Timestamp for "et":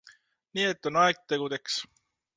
0.69-0.89